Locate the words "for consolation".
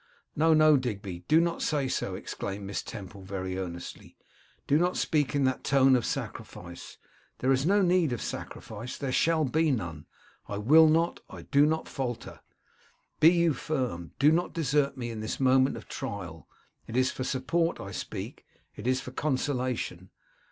19.01-20.09